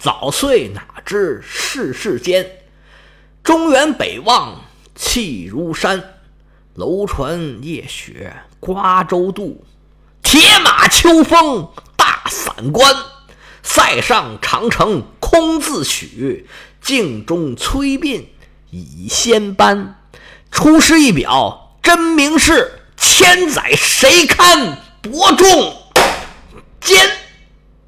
[0.00, 2.50] 早岁哪知世事艰。
[3.42, 6.14] 中原北望气如山，
[6.72, 9.62] 楼船夜雪瓜洲渡。
[10.22, 12.94] 铁马秋风大散关，
[13.62, 16.48] 塞上长城空自许。
[16.80, 18.24] 镜中崔鬓
[18.70, 20.00] 已先斑。
[20.50, 25.74] 出师一表真名士，千载谁堪伯仲
[26.80, 27.06] 间？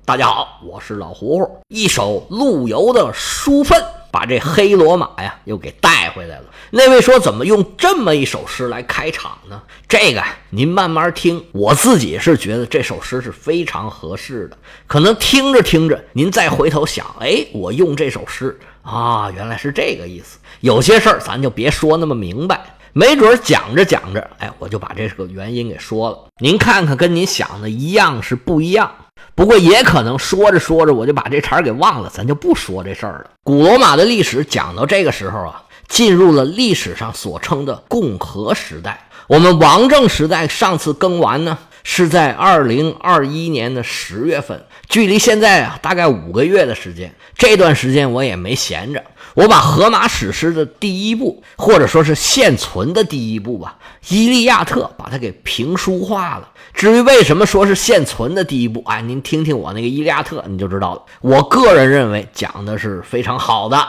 [0.04, 3.80] 大家好，我是老胡胡，一首陆游的书愤。
[4.10, 6.44] 把这黑罗马呀又给带回来了。
[6.70, 9.62] 那位说怎么用这么一首诗来开场呢？
[9.88, 11.42] 这个您慢慢听。
[11.52, 14.58] 我自己是觉得这首诗是非常合适的。
[14.88, 20.38] 可能听着听着，您再回头想，哎，我用这首诗啊，原来是这个意思。
[20.60, 22.60] 有些事儿咱就别说那么明白，
[22.92, 26.18] 没准讲着讲着，哎，我就把这个原因给说了。
[26.38, 28.92] 您看看，跟您想的一样是不一样。
[29.34, 33.30] 不过也可能说着说着我就把这茬给忘了，咱就不说这事儿了。
[33.42, 39.08] 古罗马的历史讲到这个时候啊，进入了历史上所称的共和时代。
[39.28, 47.12] 我们王政时代上次更完呢，是在二零二一年的十月份，距离现在啊大概五个月的时间。
[47.36, 49.02] 这段时间我也没闲着，
[49.34, 53.76] 我把荷马史诗的第一部，或者说是现存的第一部吧，
[54.14, 56.48] 《伊利亚特》，把它给评书化了。
[56.72, 61.02] 至于为什么说是现存的第一部，哎，您听听我那个《伊利亚特》，你就知道了。
[61.20, 63.84] 我个人认为讲的是非常好的，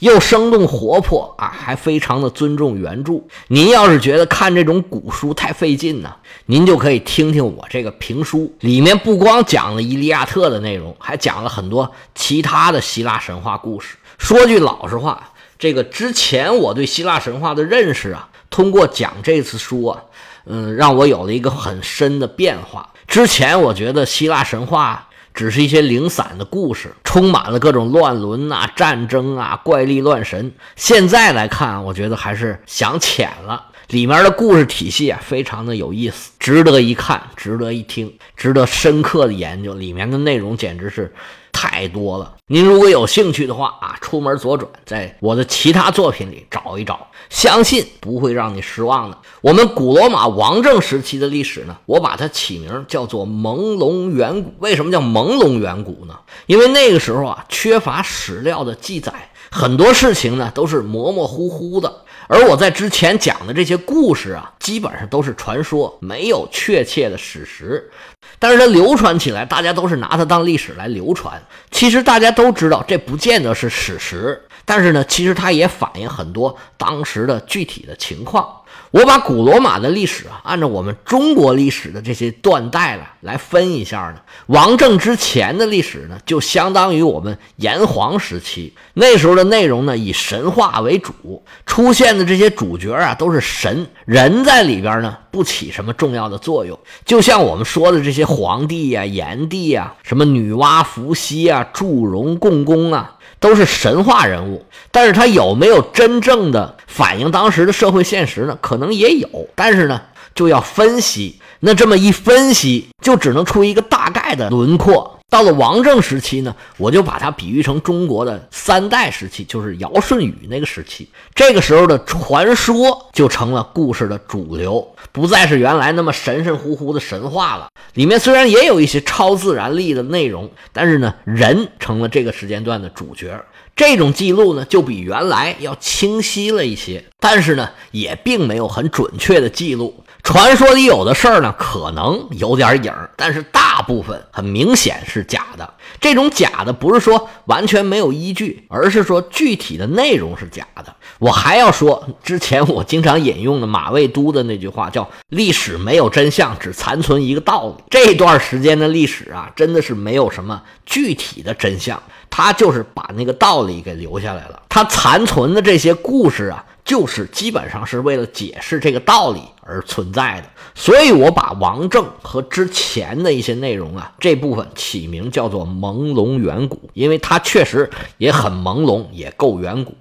[0.00, 3.14] 又生动活泼啊，还非常的尊重原著。
[3.48, 6.14] 您要是觉得看这种古书太费劲呢，
[6.46, 13.96] 您就可以听听我这个评书，里面不光讲了《伊利亚特》的内容，还讲了很多其他的希腊神话故事。
[14.18, 20.02] 说句老实话，这个之前我对希腊神话的认识啊，通过讲这次书啊。
[20.50, 22.88] 嗯，让我有了一个很深的变化。
[23.06, 30.52] 之前我觉得希腊神话只是一些零散的故事，充满了各种乱伦啊、战争啊、怪力乱神。
[30.76, 33.66] 现在来看，我觉得还是想浅了。
[33.88, 39.74] 里面的故事体系啊，非常的有意思，值得一看，值得一听，值得深刻的研究。
[39.74, 41.12] 里面的内容简直是。
[41.60, 49.18] 太多了，您如果有兴趣的话啊，出门左转，在我的其他作品里找一找，相信不会让你失望的。
[49.42, 54.54] 我们古罗马王政时期的历史呢，我把它起名叫做朦胧远古。
[54.60, 56.18] 为什么叫朦胧远古呢？
[56.46, 59.12] 因为那个时候啊，缺乏史料的记载，
[59.50, 62.04] 很多事情呢都是模模糊糊的。
[62.28, 67.90] 而我在之前讲的这些故事啊，基本上都是传说，没有确切的史实。
[68.38, 71.42] 但是它流传起来，大家都是拿它当历史来流传。
[71.70, 74.40] 其实大家都知道，这不见得是史实。
[74.66, 78.57] 但是呢，其实它也反映很多当时的具体的情况。
[78.90, 84.20] 我把古罗马的历史啊，按照我们中国历史的这些断代了来分一下呢。
[84.46, 96.78] 王政之前的历史呢，就相当于我们炎黄时期，那时候的内容呢以神话为主，出现的这些主角啊都是神，人在里边呢不起什么重要的作用。
[97.04, 103.16] 就像我们说的这些皇帝呀、炎帝呀、什么女娲、伏羲啊、祝融、共工啊。
[103.40, 108.58] 都是神话人物，但是他有没有真正的反映当时的社会现实呢？
[108.60, 110.00] 可能也有，但是呢，
[110.34, 111.40] 就要分析。
[111.60, 115.18] 那这么一分析，就只能出一个大概的轮廓。
[115.30, 121.06] 到了王政时期呢，我就把它比喻成中国的三代时期，就是尧舜禹那个时期。
[121.34, 127.67] 这个时候的传说就成了故事的主流，不再是原来那么神神乎乎的神话了。
[127.94, 133.44] 里面虽然也有一些超自然力的内容，但是呢，人成了这个时间段的主角。
[133.74, 140.04] 这种记录呢，就比原来要清晰了一些，但是呢，也并没有很准确的记录。
[140.28, 145.72] 传说里有的事儿呢，可能有点影儿，但是大部分很明显是假的。
[146.02, 150.94] 这种假的不是说完全没有依据，而是说具体的内容是假的。
[151.18, 157.82] 我还要说，之前我经常引用的马未都的那句话，叫“历史没有真相，只残存一个道理”。
[157.88, 164.62] 这段时间的历史啊，真的是没有什么具体的真相，他就是把那个道理给留下来了。
[164.68, 166.64] 他残存的这些故事啊。
[166.84, 179.94] 就是基本上是为了解释这个道理而存在的，所以我把王政和之前的一些内容啊这部分起名叫做朦胧远古，因为它确实也很朦胧，也够远古。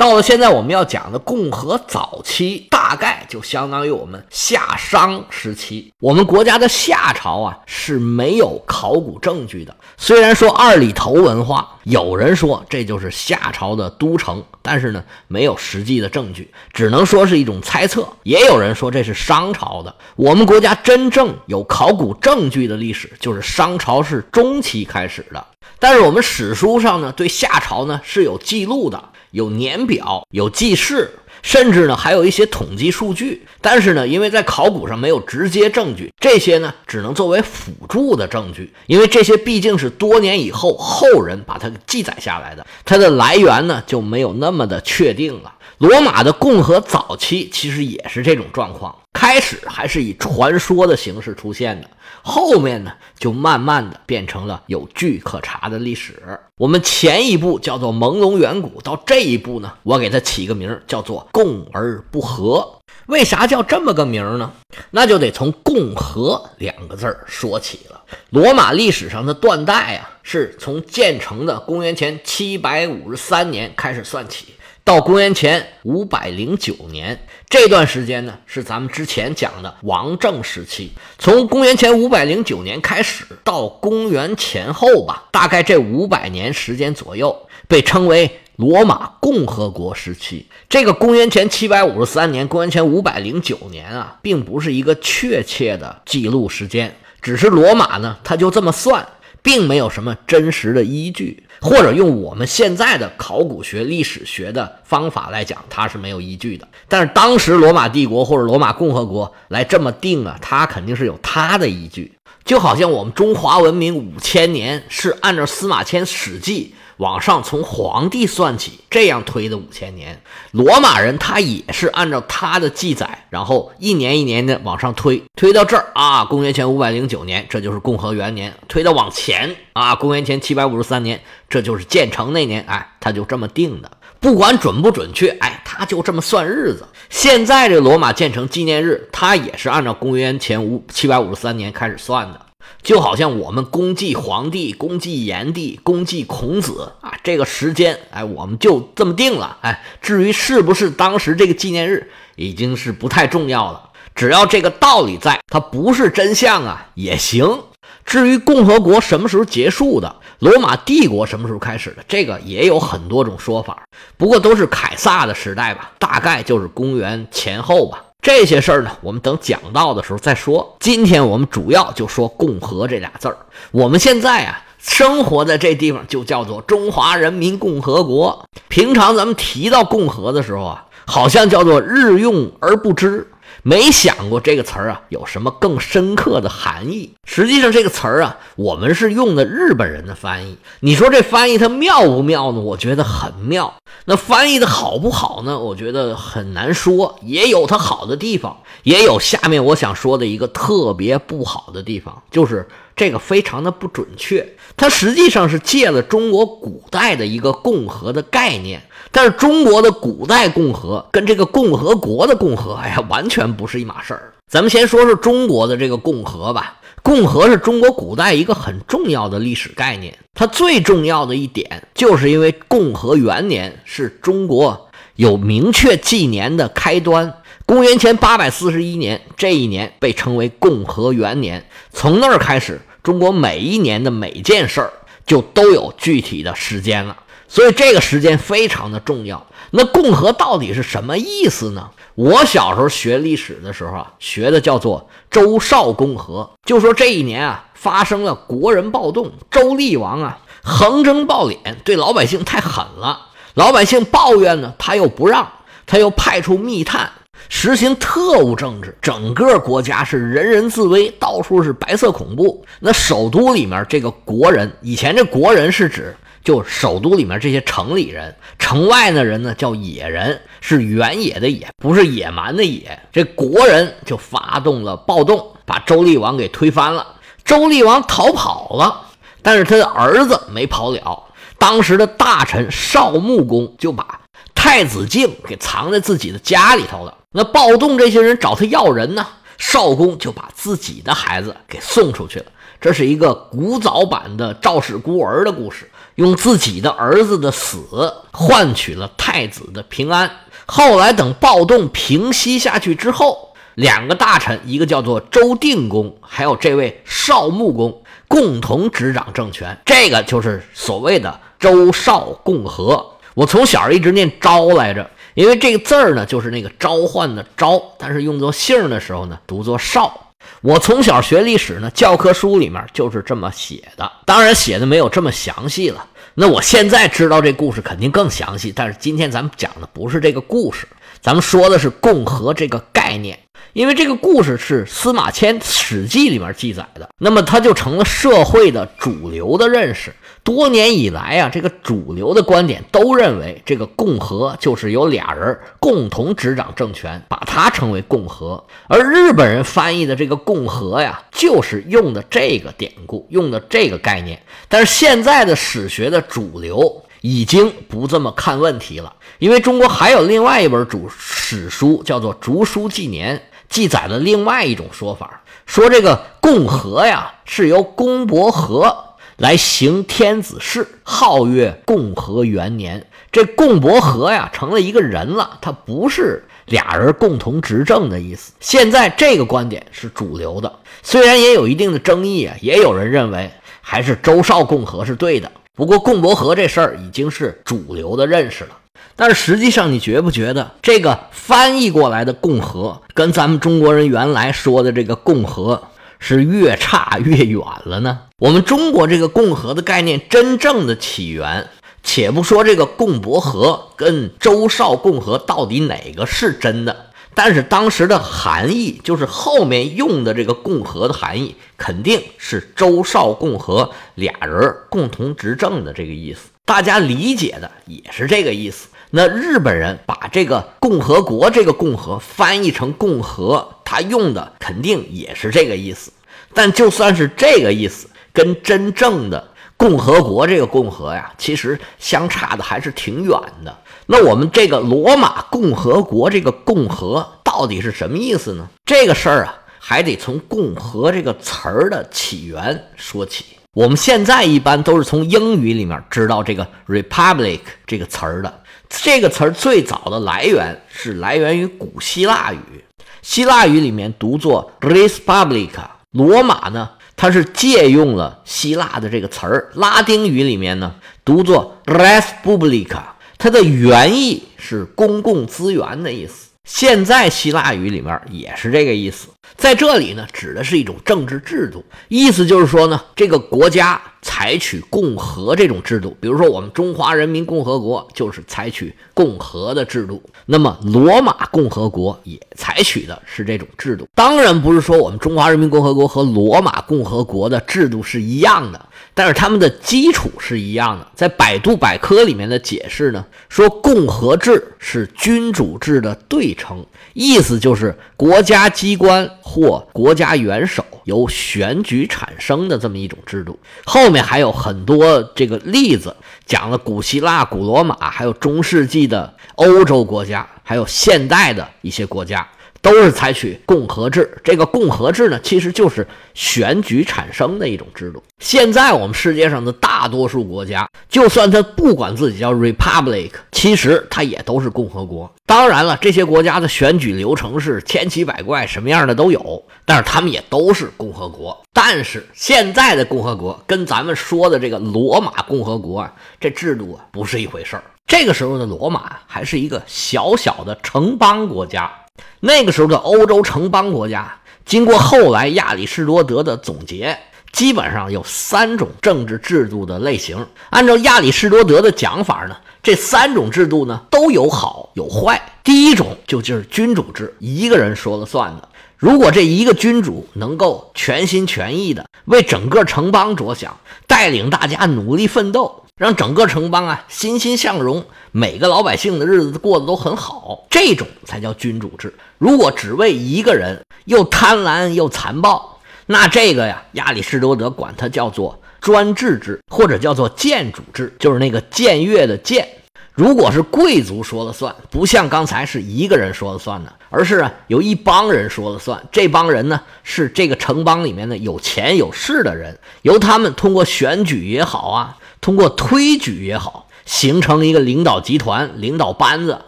[0.00, 5.92] 到了现在我们要讲的共和早期，大概就相当于我们夏商时期。
[6.00, 9.76] 我们国家的夏朝啊是没有考古证据的。
[9.98, 18.08] 虽然说二里头文化，有人说这就是夏朝的都城，但是呢没有实际的证据，只能说是一种猜测。
[18.22, 19.94] 也有人说这是商朝的。
[20.16, 25.46] 我们国家真正有考古证据的历史，就是商朝是中期开始的。
[25.80, 31.16] 但是我们史书上呢，对夏朝呢是有记录的，有年表，有记事。
[31.42, 45.54] 甚至呢，还有一些统计数据，但是呢，因为在考古上没有直接证据，这些呢只能作为辅助的证据，因为这些毕竟是多年以后后人把它记载下来的，它的来源呢就没有那么的确定了。
[45.78, 51.88] 罗马的共和早期其实也是这种状况，开始还是以传说的形式出现的。
[52.22, 56.22] 后面呢，就慢慢的变成了有据可查的历史。
[56.56, 62.78] 我们前一部叫做朦胧远古，到这一步呢，我给它起个名叫做共而不和。
[63.06, 64.52] 为啥叫这么个名呢？
[64.90, 68.00] 那就得从“共和”两个字儿说起了。
[68.30, 74.54] 罗马历史上的断代啊，是从建成的公元前七百五十三年开始算起。
[74.84, 77.18] 到公元前五百零九年
[77.48, 80.92] 这段时间呢，是咱们之前讲的王政时期。
[81.18, 90.46] 从公元前五百零九年开始到公元前后吧，大概这五百年时间左右，被称为罗马共和国时期。
[90.68, 99.06] 这个公元前七百五十三年、公元前五百零九年啊，并不是一个确切的记录时间，只是罗马呢，他就这么算。
[99.42, 106.66] 并没有什么真实的依据，或者用我们现在的考古学、历史学的方法来讲，它是没有依据的。
[106.88, 112.12] 但是当时罗马帝国或者罗马共和国来这么定啊，它肯定是有它的依据。
[112.44, 116.74] 就好像我们中华文明五千年是按照司马迁《史记》。
[117.00, 120.20] 往上从皇帝算起，这样推的五千年，
[120.50, 131.18] 罗马人他也是按照他的记载，然后一年一年的往上推，推到这儿啊，公元前五百零九年，这就是共和元年，推到往前啊，公元前七百五十三年，
[131.48, 136.86] 这就是建成那年，哎，他就这么定的，不管准不准确，哎，他就这么算日子。
[137.08, 142.40] 现在这罗马建成纪念日，他也是按照公元前五七百五十三年开始算的。
[142.82, 149.58] 就好像我们公祭皇帝、公祭炎帝、公祭孔子啊，这个时间，哎，我们就这么定了。
[149.60, 153.90] 哎，至于是不是当时这个纪念日，已经是不太重要了。
[154.14, 157.62] 只要这个道理在，它不是真相啊，也行。
[158.04, 163.82] 至于共和国什么时候结束的，罗马帝国什么时候开始的，这个也有很多种说法。
[164.16, 168.04] 不过都是凯撒的时代吧，大概就是公元前后吧。
[168.22, 170.76] 这些事儿呢，我们等讲到的时候再说。
[170.78, 173.36] 今天我们主要就说“共和”这俩字儿。
[173.70, 178.44] 我们现在啊，生活在这地方就叫做中华人民共和国。
[178.68, 183.26] 平常咱们提到“共和”的时候啊，好像叫做日用而不知。
[183.62, 187.12] 没想过这个词儿啊有什么更深刻的含义。
[187.24, 190.56] 实际上这个词儿啊，我们是用的日本人的翻译。
[190.80, 192.60] 你说这翻译它妙不妙呢？
[192.60, 193.74] 我觉得很妙。
[194.06, 195.58] 那翻译的好不好呢？
[195.58, 197.18] 我觉得很难说。
[197.22, 202.66] 也有它好的地方，也有下面我想说的一个特别不好的地方，就是
[203.00, 204.46] 这个非常的不准确。
[204.76, 208.82] 它实际上是借了中国古代的一个共和的概念。
[209.10, 214.34] 但是中国的古代共和跟这个共和国的共和，哎呀，完全不是一码事儿。
[214.46, 216.78] 咱们先说说中国的这个共和吧。
[217.02, 220.14] 共和是中国古代一个很重要的历史概念。
[220.34, 227.32] 它最重要的一点，就是因为共和元年是中国有明确纪年的开端。
[227.64, 231.64] 公元前八百四十一年，这一年被称为共和元年。
[231.92, 234.92] 从那儿开始，中国每一年的每件事儿
[235.26, 237.16] 就都有具体的时间了。
[237.48, 239.44] 所以这个时间非常的重要。
[239.72, 241.90] 那共和到底是什么意思呢？
[242.14, 253.28] 我小时候学历史的时候啊，学的叫做周少共和，就说这一年啊发生了国人暴动，周厉王啊横征暴敛，对老百姓太狠了。
[253.54, 255.50] 老百姓抱怨呢，他又不让，
[255.86, 257.10] 他又派出密探，
[257.52, 262.64] 实行特务政治，整个国家是人人自危，到处是白色恐怖。
[262.78, 266.16] 那首都里面这个国人，以前这国人是指。
[266.42, 272.98] 就首都里面这些城里人，城外的人呢叫野人，是原野的野，不是野蛮的野。
[273.12, 277.06] 这国人就发动了暴动，把周厉王给推翻了。
[277.44, 279.08] 周厉王逃跑了，
[279.42, 281.24] 但是他的儿子没跑了。
[281.58, 284.20] 当时的大臣少穆公就把
[284.54, 287.14] 太子敬给藏在自己的家里头了。
[287.32, 289.24] 那暴动这些人找他要人呢，
[289.56, 292.46] 少公就把自己的孩子给送出去了。
[292.80, 295.88] 这是一个古早版的赵氏孤儿的故事。
[296.16, 300.28] 用自己的儿子的死换取了太子的平安。
[300.66, 309.80] 后来等暴动平息下去之后，两个大臣，一个叫做周定公，还有这位少穆公，共同执掌政权。
[309.86, 313.12] 这个就是所谓的周少共和。
[313.34, 320.32] 我从小一直念昭来着，因为这个字儿呢，就是那个召唤的召，但是用作姓的时候呢，读作少。
[320.62, 326.06] 我从小学历史呢，教科书里面就是这么写的，当然写的没有这么详细了。
[326.34, 330.86] 那我现在知道这故事肯定更详细，但是今天咱们讲的不是这个故事，
[331.20, 333.38] 咱们说的是共和这个概念。
[333.72, 340.12] 因为这个故事是司马迁《史记》里面记载的，那么它就成了社会的主流的认识。
[340.42, 348.64] 多年以来啊，这个主流的观点都认为，这个共和就是由俩人共同执掌政权，把它称为共和。
[348.88, 354.42] 而日本人翻译的这个共和呀，就是用的这个典故，用的这个概念。
[354.68, 363.36] 但是现在的史学的主流已经不这么看问题了，因为中国还有另外一本主史书，叫做《竹书纪年》。
[363.68, 373.06] 记载了另外一种说法，说这个共和呀是由公伯和来行天子事，号曰共和元年。
[373.30, 378.52] 这共伯和呀成了一个人了，他不是俩人共同执政的意思。
[378.58, 385.52] 现在这个观点是主流的，虽然也有一定的争议啊，也有人认为还是周少共和是对的。
[385.76, 388.76] 不过共伯和这事儿已经是主流的认识了。
[389.16, 395.82] 但是实际上，你觉不觉得这个翻译过来的“共和”跟咱们中国人原来说的这个“共和”
[396.18, 398.20] 是越差越远了呢？
[398.38, 401.68] 我们中国这个“共和”的概念真正的起源，
[402.02, 416.48] 且不说这个共伯和跟周少共和到底哪个是真的，但是当时的含义，就是后面用的这个“共和”的含义，肯定是周少共和俩人共同执政的这个意思。
[416.64, 418.88] 大家理解的也是这个意思。
[419.10, 426.12] 那日本人把这个共和国这个共和翻译成共和，他用的肯定也是这个意思。
[426.52, 433.30] 但就算是这个意思，跟真正的共和国这个共和呀，其实相差的还是挺远
[433.64, 433.76] 的。
[434.12, 438.66] 那我们这个罗马共和国这个共和到底是什么意思呢？
[438.84, 443.44] 这个事儿啊，还得从共和这个词儿的起源说起。
[443.72, 448.52] 我们现在一般都是从英语里面知道这个 republic 这个词儿的。
[448.88, 452.84] 这个词儿最早的来源是来源于古希腊语，
[453.22, 455.78] 希腊语里面读作 r e s p u b l i c。
[456.10, 463.02] 罗马呢，它是借用了希腊的这个词儿，拉丁语里面呢读作 respublica，
[463.42, 466.50] 它的原意是公共资源的意思。
[466.62, 484.06] 现在希腊语里面也是这个意思，在这里呢，指的是一种政治制度，意思就是说呢，这个国家采取共和这种制度，比如说我们中华人民共和国就是采取共和的制度，那么罗马共和国也采取的是这种制度。
[484.14, 488.86] 当然不是说我们中华人民共和国和罗马共和国的制度是一样的。
[489.12, 503.58] 但是他们的基础是一样的，在百度百科里面的解释呢，说共和制是君主制的对称，意思就是国家机关或国家元首由选举产生的这么一种制度。
[503.84, 506.14] 后面还有很多这个例子，
[506.44, 512.46] 讲了古希腊、古罗马，还有中世纪的欧洲国家，还有现代的一些国家。
[512.82, 518.22] 都是采取共和制，这个共和制呢，其实就是选举产生的一种制度。
[518.38, 525.30] 现在我们世界上的大多数国家，就算它不管自己叫 republic，其实它也都是共和国。
[525.44, 531.60] 当然了，这些国家的选举流程是千奇百怪，什么样的都有，但是他们也都是共和国。
[531.74, 537.84] 但是现在的共和国跟咱们说的这个罗马共和国啊，这制度啊不是一回事儿。
[538.06, 541.92] 这个时候的罗马还是一个小小的城邦国家。
[542.40, 547.18] 那个时候的欧洲城邦国家，经过后来亚里士多德的总结，
[547.52, 550.46] 基本上有三种政治制度的类型。
[550.70, 555.40] 按照亚里士多德的讲法呢，这三种制度呢都有好有坏。
[555.62, 558.68] 第一种就就是君主制，一个人说了算的。
[558.96, 565.79] 如果这一个君主能够全心全意的为整个城邦着想，带领大家努力奋斗。
[566.00, 568.02] 让整个城邦啊欣欣向荣，
[568.32, 572.14] 每个老百姓的日子过得都很好，这种才叫君主制。
[572.38, 582.64] 如果只为一个人，又贪婪又残暴，那这个呀，亚里士多德管它叫做专制制，或者叫做僭主制，就是那个僭越的僭。
[583.12, 588.98] 如果是贵族说了算，不像刚才是一个人说了算的，而是啊有一帮人说了算。
[589.12, 595.18] 这帮人呢是这个城邦里面的有钱有势的人，由他们通过选举也好啊。
[595.40, 599.62] 通过推举也好，形成一个领导集团、领导班子，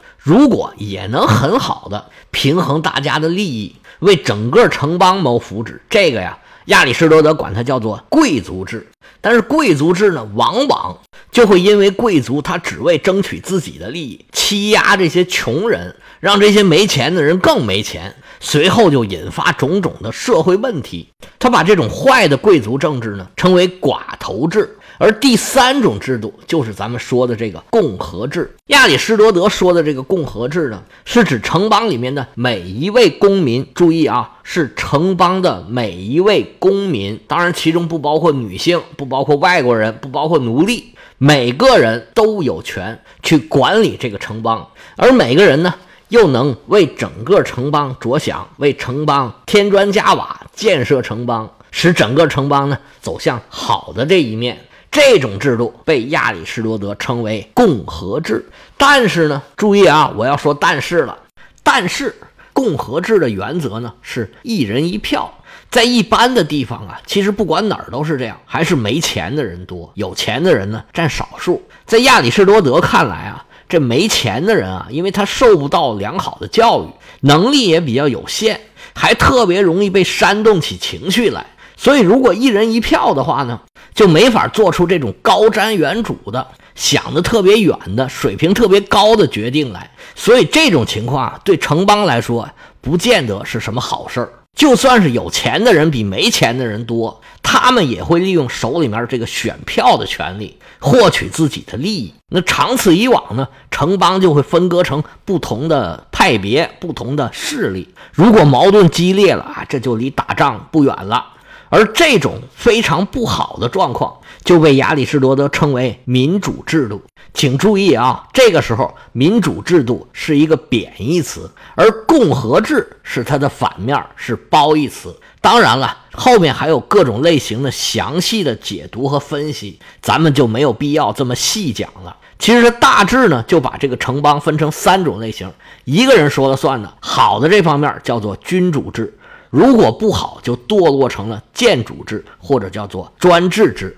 [0.19, 8.87] 如果也能很好的平衡大家的利益，为整个城邦谋福祉，这个呀，亚里士多德管它叫做贵族制。
[9.21, 10.99] 但是贵族制呢，往往
[11.31, 21.09] 就会因为贵族他只为争取自己的利益，欺压这些穷人，让这些没钱的人更没钱，随后就引发种种的社会问题。
[21.39, 24.77] 他把这种坏的贵族政治呢称为寡头制。
[25.03, 28.55] 而第三种制度就是咱们说的这个共和制。
[28.69, 45.75] 亚里士多德说的这个共和制呢，是指城邦里面的每一位公民，注意啊，是城邦的每一位公民，当然其中不包括女性，不包括外国人，不包括奴隶，每个人都有权去管理这个城邦，而每个人呢，
[46.11, 54.57] 又能为整个城邦着想，为城邦添砖加瓦，建设城邦，使整个城邦呢走向好的这一面。
[54.93, 58.45] 这种制度被亚里士多德称为共和制，
[58.77, 61.17] 但是呢，注意啊，我要说但是了。
[61.63, 62.15] 但是
[62.53, 65.33] 共和制的原则呢是一人一票，
[65.71, 71.63] 在一般的地方啊，其实不管哪儿都是这样，还是没钱的人多，有钱的人呢占少数。
[71.87, 76.89] 在亚里士多德看来啊，这没钱的人啊，因为他受不到良好的教育，
[77.21, 78.61] 能力也比较有限，
[78.95, 81.47] 还特别容易被煽动起情绪来。
[81.79, 83.61] 所以，如果一人一票的话呢，
[83.95, 89.91] 就没法做出这种高瞻远瞩的、想的特别远的、水平特别高的决定来。
[90.15, 92.49] 所以，这种情况啊对城邦来说，
[92.81, 94.33] 不见得是什么好事儿。
[94.55, 102.13] 就算是有钱的人比没钱的人多，他们也会利用手里面这个选票的权利，获取自己的利益。
[102.29, 107.95] 那长此以往呢，城邦就会分割成不同的派别、不同的势力。
[108.13, 111.25] 如果矛盾激烈了啊，这就离打仗不远了。
[111.73, 114.15] 而这种非常不好的状况，
[114.45, 117.01] 就被亚里士多德称为民主制度。
[117.33, 125.17] 请注意啊，这个时候民主制度是一个贬义词，而共和制是它的反面，是褒义词。
[125.41, 132.15] 当然了，后面还有各种类型的详细的解读和分析，咱们就没有必要这么细讲了。
[132.39, 135.51] 其实大致呢，就把这个城邦分成三种类型，
[135.85, 136.93] 一个人说了算的。
[137.01, 139.17] 好的这方面叫做君主制。
[139.53, 143.95] 如果不好，就堕落成了建主制，或者叫做专制制，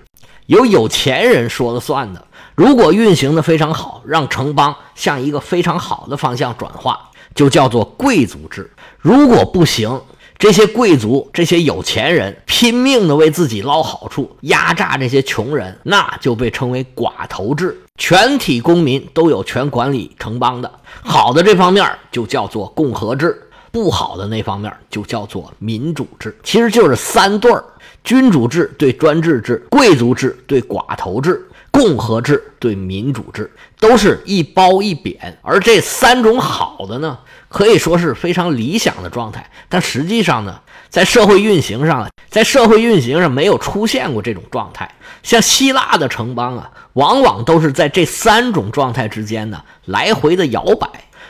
[0.47, 2.27] 由有钱人说了算的。
[2.55, 8.69] 如果运行的非常好，让城邦向一个非常好的方向转化，就叫做贵族制。
[8.99, 10.01] 如果不行，
[10.37, 17.81] 这些贵族、这些有钱人拼命的为自己捞好处，压榨这些穷人，那就被称为寡头制。
[17.97, 20.69] 全体公民都有权管理城邦的，
[21.01, 23.41] 好的这方面就叫做共和制。
[23.75, 27.61] 不好的那方面就叫做民主制，其实就是三对儿：
[28.05, 35.37] 君主制对专制制，贵族制对寡头制，共和制对民主制，都是一褒一贬。
[35.41, 40.57] 而这三种好的呢，可以说是非常理想的状态，但实际上呢，
[40.87, 44.89] 在社会运行上，在社会运行上没有出现过这种状态。
[45.21, 50.87] 像希腊的城邦啊，往往都是在这三种状态之间呢来回的摇摆。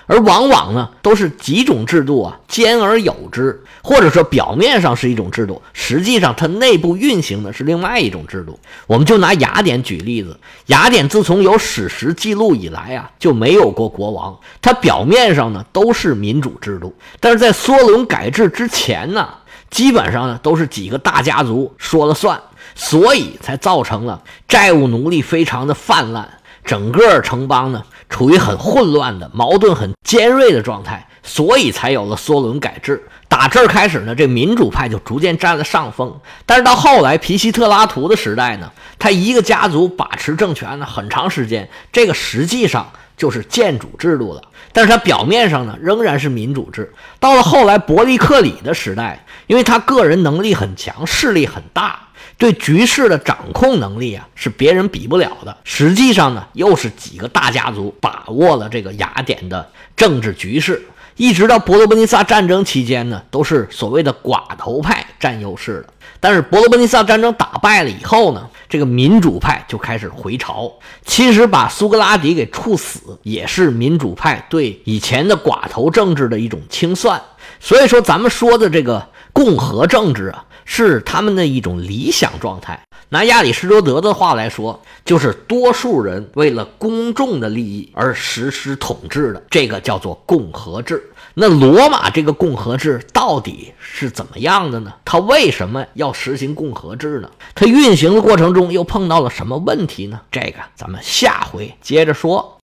[0.08, 8.60] 而往往呢，都是几种制度啊兼而有之，或者说表面上是一种制度，实际上它内部运行的是另外一种制度。
[8.88, 10.38] 我们就拿雅典举例子，
[10.68, 14.38] 雅典自从有史实记录以来啊，就没有过国王。
[14.62, 19.28] 它表面上呢都是民主制度，但是在梭伦改制之前呢，
[19.72, 22.40] 基本上呢都是几个大家族说了算，
[22.76, 26.30] 所以才造成了债务奴隶非常的泛滥。
[26.64, 33.04] 整个城邦呢，处于很混乱的、矛盾很尖锐的状态，所以才有了梭伦改制。
[33.28, 36.20] 打这儿开始呢，这民主派就逐渐占了上风。
[36.46, 44.42] 但是到后来皮西特拉图的时代呢，他一个家族把持政权呢很长时间，这个实际上就是建主制度了。
[44.72, 46.94] 但是他表面上呢仍然是民主制。
[47.20, 52.00] 到了后来伯利克里的时代，因为他个人能力很强，势力很大。
[52.38, 55.56] 对局势的掌控能力啊，是别人比不了的。
[55.64, 60.86] 实际上呢，又是几个大家族把握了这个雅典的政治局势。
[61.16, 65.94] 一直到伯罗奔尼撒战争期间呢，都是所谓的寡头派占优势的。
[66.20, 70.70] 但是伯罗奔尼撒战争打败了以后呢，这个民主派就开始回潮。
[71.06, 77.22] 其实把苏格拉底给处死，也是民主派对以前的寡头政治的一种清算。
[77.62, 80.44] 所以说，咱们说的这个共和政治啊。
[80.66, 82.80] 是他们的一种理想状态。
[83.10, 91.02] 拿亚里士多德的话来说，就是多数人为了公众的利益而实施统治的，这个叫做共和制。
[91.36, 94.92] 那罗马这个共和制到底是怎么样的呢？
[95.06, 97.30] 它为什么要实行共和制呢？
[97.54, 100.20] 它运行的过程中又碰到了什么问题呢？
[100.32, 102.54] 这个咱们下回接着说。